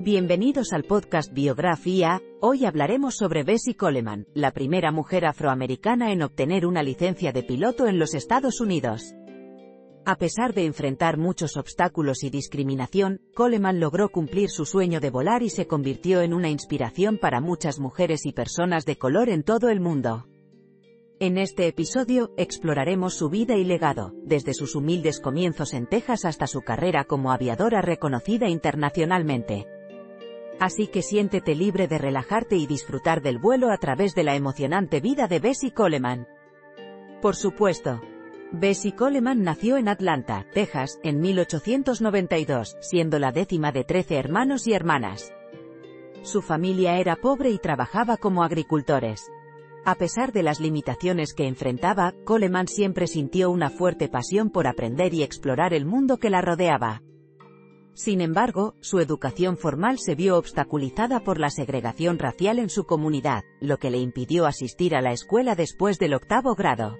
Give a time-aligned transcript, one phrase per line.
[0.00, 6.66] Bienvenidos al podcast Biografía, hoy hablaremos sobre Bessie Coleman, la primera mujer afroamericana en obtener
[6.66, 9.16] una licencia de piloto en los Estados Unidos.
[10.06, 15.42] A pesar de enfrentar muchos obstáculos y discriminación, Coleman logró cumplir su sueño de volar
[15.42, 19.68] y se convirtió en una inspiración para muchas mujeres y personas de color en todo
[19.68, 20.28] el mundo.
[21.18, 26.46] En este episodio, exploraremos su vida y legado, desde sus humildes comienzos en Texas hasta
[26.46, 29.66] su carrera como aviadora reconocida internacionalmente.
[30.60, 35.00] Así que siéntete libre de relajarte y disfrutar del vuelo a través de la emocionante
[35.00, 36.26] vida de Bessie Coleman.
[37.22, 38.00] Por supuesto.
[38.50, 44.72] Bessie Coleman nació en Atlanta, Texas, en 1892, siendo la décima de 13 hermanos y
[44.72, 45.32] hermanas.
[46.22, 49.30] Su familia era pobre y trabajaba como agricultores.
[49.84, 55.14] A pesar de las limitaciones que enfrentaba, Coleman siempre sintió una fuerte pasión por aprender
[55.14, 57.02] y explorar el mundo que la rodeaba.
[57.98, 63.42] Sin embargo, su educación formal se vio obstaculizada por la segregación racial en su comunidad,
[63.60, 66.96] lo que le impidió asistir a la escuela después del octavo grado.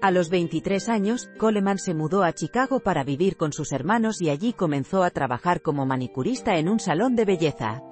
[0.00, 4.30] A los 23 años, Coleman se mudó a Chicago para vivir con sus hermanos y
[4.30, 7.82] allí comenzó a trabajar como manicurista en un salón de belleza.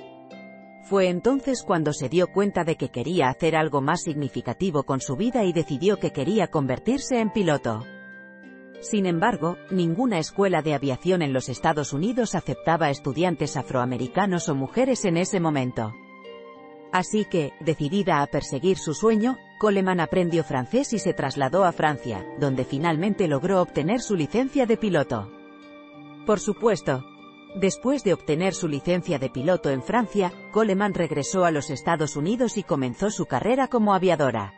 [0.85, 5.17] Fue entonces cuando se dio cuenta de que quería hacer algo más significativo con su
[5.17, 7.83] vida y decidió que quería convertirse en piloto.
[8.85, 15.07] Sin embargo, ninguna escuela de aviación en los Estados Unidos aceptaba estudiantes afroamericanos o mujeres
[15.07, 15.95] en ese momento.
[16.93, 22.27] Así que, decidida a perseguir su sueño, Coleman aprendió francés y se trasladó a Francia,
[22.39, 25.31] donde finalmente logró obtener su licencia de piloto.
[26.27, 27.07] Por supuesto,
[27.55, 32.59] después de obtener su licencia de piloto en Francia, Coleman regresó a los Estados Unidos
[32.59, 34.53] y comenzó su carrera como aviadora.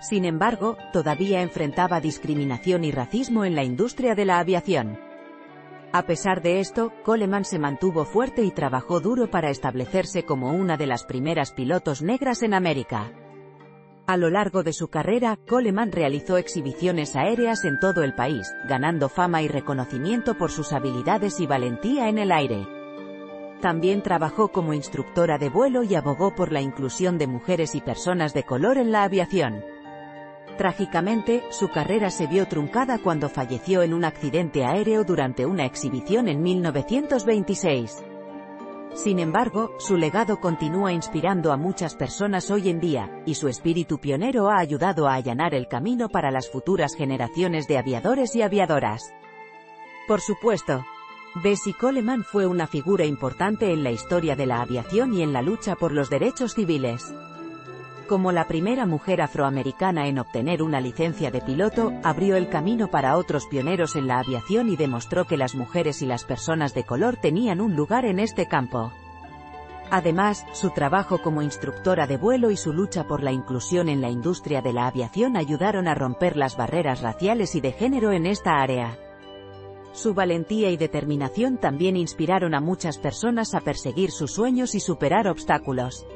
[0.00, 4.98] Sin embargo, todavía enfrentaba discriminación y racismo en la industria de la aviación.
[5.92, 10.76] A pesar de esto, Coleman se mantuvo fuerte y trabajó duro para establecerse como una
[10.76, 13.10] de las primeras pilotos negras en América.
[14.06, 19.08] A lo largo de su carrera, Coleman realizó exhibiciones aéreas en todo el país, ganando
[19.08, 22.66] fama y reconocimiento por sus habilidades y valentía en el aire.
[23.60, 28.32] También trabajó como instructora de vuelo y abogó por la inclusión de mujeres y personas
[28.32, 29.64] de color en la aviación.
[30.58, 36.26] Trágicamente, su carrera se vio truncada cuando falleció en un accidente aéreo durante una exhibición
[36.26, 38.04] en 1926.
[38.92, 43.98] Sin embargo, su legado continúa inspirando a muchas personas hoy en día, y su espíritu
[43.98, 49.14] pionero ha ayudado a allanar el camino para las futuras generaciones de aviadores y aviadoras.
[50.08, 50.84] Por supuesto,
[51.36, 55.40] Bessie Coleman fue una figura importante en la historia de la aviación y en la
[55.40, 57.14] lucha por los derechos civiles.
[58.08, 63.18] Como la primera mujer afroamericana en obtener una licencia de piloto, abrió el camino para
[63.18, 67.18] otros pioneros en la aviación y demostró que las mujeres y las personas de color
[67.18, 68.92] tenían un lugar en este campo.
[69.90, 74.08] Además, su trabajo como instructora de vuelo y su lucha por la inclusión en la
[74.08, 78.62] industria de la aviación ayudaron a romper las barreras raciales y de género en esta
[78.62, 78.96] área.
[79.92, 85.28] Su valentía y determinación también inspiraron a muchas personas a perseguir sus sueños y superar
[85.28, 86.06] obstáculos.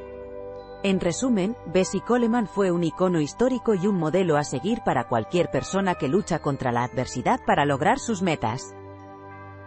[0.84, 5.48] En resumen, Bessie Coleman fue un icono histórico y un modelo a seguir para cualquier
[5.48, 8.74] persona que lucha contra la adversidad para lograr sus metas.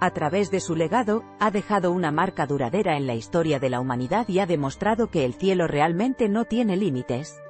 [0.01, 3.79] A través de su legado, ha dejado una marca duradera en la historia de la
[3.79, 7.41] humanidad y ha demostrado que el cielo realmente no tiene límites.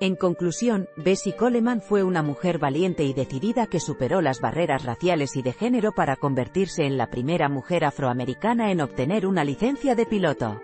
[0.00, 5.36] En conclusión, Bessie Coleman fue una mujer valiente y decidida que superó las barreras raciales
[5.36, 10.04] y de género para convertirse en la primera mujer afroamericana en obtener una licencia de
[10.04, 10.60] piloto.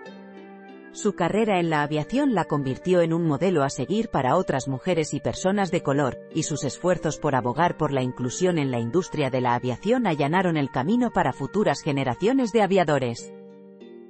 [1.01, 5.13] Su carrera en la aviación la convirtió en un modelo a seguir para otras mujeres
[5.13, 9.29] y personas de color, y sus esfuerzos por abogar por la inclusión en la industria
[9.29, 13.33] de la aviación allanaron el camino para futuras generaciones de aviadores.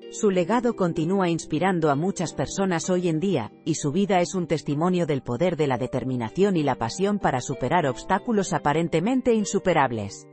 [0.10, 4.48] Su legado continúa inspirando a muchas personas hoy en día, y su vida es un
[4.48, 10.28] testimonio del poder de la determinación y la pasión para superar obstáculos aparentemente insuperables.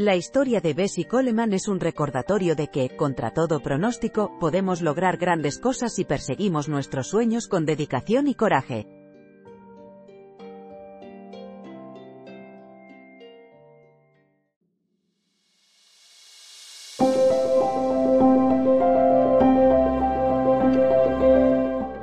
[0.00, 5.18] La historia de Bessie Coleman es un recordatorio de que, contra todo pronóstico, podemos lograr
[5.18, 8.86] grandes cosas si perseguimos nuestros sueños con dedicación y coraje.